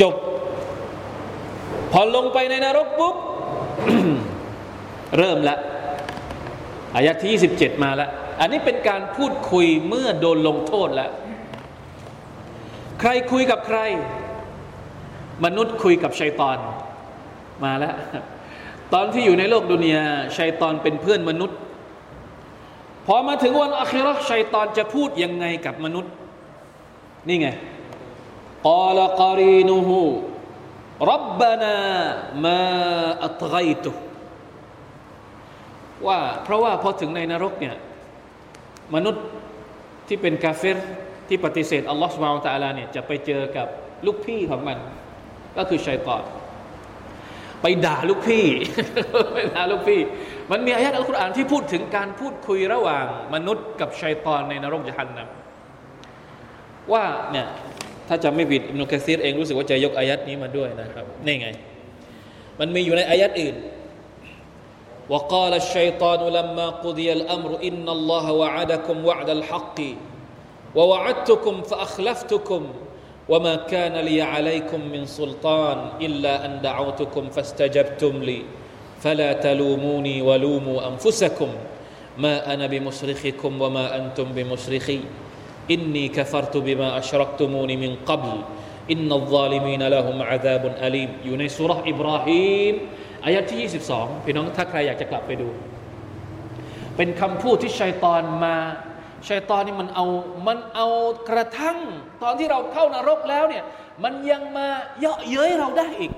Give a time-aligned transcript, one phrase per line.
[0.00, 0.14] จบ
[1.92, 3.16] พอลงไปในนรกปุ๊บ
[5.18, 5.56] เริ่มละ
[6.94, 8.10] อายะที่ 27 มาแล้ว
[8.40, 11.10] อันนี้เป็นการพูดคุยเมื่อโดนลงโทษแล้ว
[13.00, 13.78] ใครคุยกับใคร
[15.44, 16.56] มนุษย์คุยกับชัยตอน
[17.64, 17.94] มาแล้ว
[18.94, 20.04] ตอนที่อยู่ในโลกดุนยา
[20.38, 21.58] ชัยตอนเป็นเพื่อนมนุษย์
[23.06, 26.12] พอมาถึงวันอัคราชัยตอนจะพูดยังไงกับมนุษย์
[27.28, 27.48] นี่ไง
[28.68, 30.00] กาลกอรีนูฮู
[31.10, 31.76] รับบานา
[32.44, 32.60] มา
[33.24, 33.90] อัตไกตุ
[36.06, 37.76] ว่าเพราะว่าพอถึงในนรกเนี่ย
[38.94, 39.24] มนุษย์
[40.08, 40.78] ที่เป็นกาเฟร
[41.28, 43.68] ที่ปฏิเสธอัลลอฮฺสุบานตะอาลาเนี่ยจะไปเจอกับ
[44.06, 44.78] ลูกพี่ของมัน
[45.56, 46.22] ก็คือชัยตอน
[47.62, 48.46] ไปด่าลูกพี่
[49.34, 50.00] ไปด่าลูกพี่
[50.50, 55.28] มันมีอายะอัลกุรอานที่พูดถึงการพูดคุยระหว่างมนุษย์กับชัยตอนในนรกจะหันนะ
[56.92, 57.46] ว่าเนี่ย
[58.07, 61.47] ถ้าจำไม่ผิดอิมนุกะซีรเองรู้สึกว่าจะยกอายัดนี้มาด้วยนะครับนี่ไง
[62.59, 63.55] มันมีอยู่ในอายัดอื่น
[65.09, 69.79] وقال الشيطان لما قضي الأمر إن الله وعدكم وعد الحق
[70.75, 72.61] ووعدتكم فأخلفتكم
[73.29, 78.41] وما كان لي عليكم من سلطان إلا أن دعوتكم فاستجبتم لي
[79.01, 81.49] فلا تلوموني ولوموا أنفسكم
[82.17, 84.99] ما أنا بمصرخكم وما أنتم بمصرخي
[85.72, 88.38] إني كفرت بما أشركتمون من قبل
[88.92, 92.74] إن الظالمين لهم عذاب أليم อยู่ในสูเราะฮ์อิบรอฮีม
[93.24, 95.48] อายะที่ 22 พี่น้องถ้าใครอยากจะกลับไปดู
[96.96, 98.56] เป็นคำพูดที่ชัยตอนมา
[99.28, 100.06] ชัยตอนนี่มันเอา
[100.46, 100.86] มันเอา
[101.28, 101.78] กระทั่ง
[102.22, 103.64] ตอนที่เราเข้านรกแล้วเนี่ย
[104.04, 104.66] มันยังมา
[105.00, 106.12] เยาะเย้ยเราได้อีก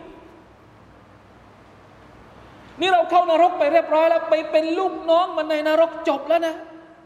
[2.80, 6.54] นี่เราเข้านรกไปเรียบร้อยแล้ว ไปเป็นลูกน้องมันในนรกจบแล้วนะ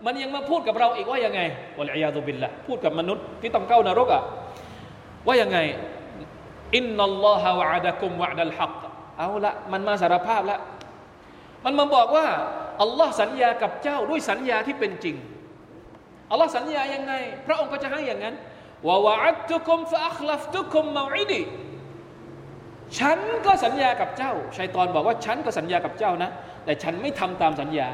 [0.04, 1.40] มันยังมาพูดกับเราอีกว่ายังไง
[1.78, 4.22] วะลัยยาตุบิลละพูดกับมนุษย์ที่ต้องเข้านรกอะ
[5.26, 5.58] ว่ายังไง
[6.76, 8.80] อินนัลลอฮะวะอะดะกุมวะดัลฮัก
[9.18, 10.60] เอาละมันมาสารภาพแล้ว
[11.64, 12.26] มันมาบอกว่า
[12.82, 15.16] อัลลอฮ์สัญญากับเจ้าด้วยสัญญาที่เป็นจริง
[16.30, 17.12] อัลลอฮ์สัญญายังไง
[17.46, 18.34] พระองค์ก็จะให้อย่างนั้น
[18.88, 21.42] วะวะอัตุคุมฟะอัคลัฟตุคุมมาอิดี
[22.98, 26.30] ฉันก็สัญญากับเจ้าชัยตอนบอกว่าฉันก็สัญญากับเจ้านะ
[26.64, 27.88] แต่ฉันไม่ทำตามสัญญา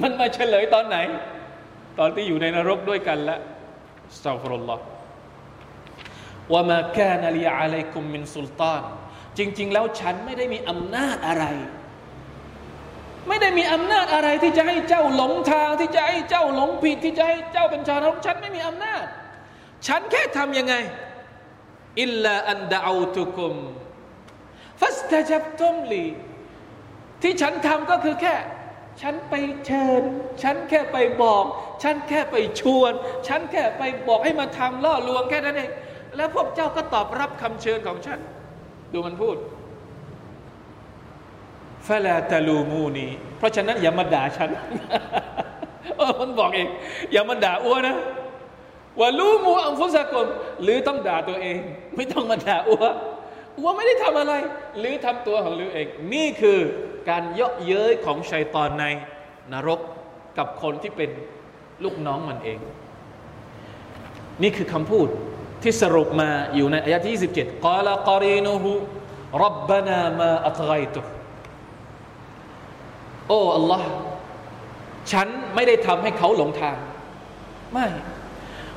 [0.00, 0.96] มันมาเฉลยตอนไหน
[1.98, 3.40] ตอนที่อยู่ในนรกด้วยกันแล้ว
[4.16, 4.84] สตัฟรุลลอฮ์
[6.52, 8.82] ว่ามาแค่นาลีอะลัยกุมมินสุลตาน
[9.38, 11.44] จริง ๆ แล้วฉันไม่ได้มีอำนาจอะไร
[13.28, 19.04] ไม่ได้มีอำนาจอะไรที่จะให้เจ้าหลงทางที่จะให้เจ้าหลงผิดที่จะให้เจ้าเป็นชาวนรกฉันไม่มีอำนาจ
[19.86, 20.74] ฉันแค่ทำยังไง
[22.02, 23.54] อิลลาอันดาอูตุกุม
[24.80, 26.04] ฟัสตาจับตุมลี
[27.22, 28.36] ที่ฉันทำก็คือแค่
[29.00, 29.34] ฉันไป
[29.66, 30.02] เชิญ
[30.42, 31.44] ฉันแค่ไปบอก
[31.82, 32.92] ฉันแค่ไปชวน
[33.28, 35.70] ฉันแค่ไปบอกให้มาทำล่อลวงแค่นั้นเอง
[36.16, 38.18] แล้วพวกเจ้าก็ตอบรับคำเชิญของฉัน
[38.92, 39.36] ดูมันพูด
[41.86, 43.06] ฟลาตาลูมูนี
[43.38, 44.50] เพราะฉะนั้นอย่ามาด่าฉัน
[45.98, 46.68] เออมันบอกเอง
[47.12, 47.96] อย่ามาด่าอ้วนะ
[49.00, 50.28] ว่าลูมูอังฟุสกม
[50.62, 51.58] หรือต้องด่าตัวเอง
[51.96, 52.84] ไม่ต้องมาด่าอ้ว
[53.58, 54.34] อ้วไม่ได้ทำอะไร
[54.78, 56.58] หรือทำตัวของลือเอง นี่คือ
[57.08, 58.84] การเยาะเย้ยของชัยตอนใน
[59.52, 59.80] นรก
[60.38, 61.10] กับคนที่เป็น
[61.84, 62.58] ลูกน้องมันเอง
[64.42, 65.08] นี่คือคำพูด
[65.62, 68.72] ที่สรุปมาอยู่ในอายะที่27กาลกอรีนูฮุ
[69.44, 71.00] รับบานามาอัตไกตุ
[73.28, 73.88] โอ้อัลลอฮ์
[75.12, 76.76] ฉันไม่ได้ทำให้เขาหลงทาง
[77.72, 77.86] ไม่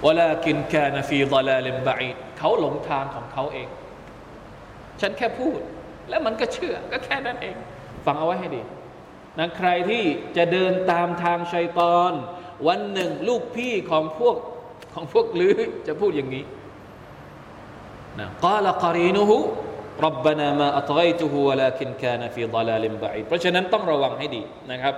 [0.06, 3.70] วลากินกนฟีดลาลิมบะอีเขาหลงทางของเขาเอง
[5.02, 5.60] ฉันแค่พูด
[6.10, 7.56] แล้วมันก็เชื่อก็แค่นั้นเอง
[8.06, 8.62] ฟังเอาไว้ให้ดี
[9.40, 10.04] นะใครที่
[10.38, 12.14] จะเดินตามทางชัยตอน
[12.68, 14.36] วันหนึ่งลูกพี่ของพวก
[14.94, 15.58] ของพวกลือ
[15.88, 16.44] จะพูดอย่างนี้
[18.20, 19.40] นะกาลกรีนุหุ
[20.04, 24.42] รับบนามาอัตไกตุฮุวะลาคินกานฟีดลาลิมบะอีเพราะฉะนั้นต้องระวังให้ดี
[24.72, 24.96] นะครับ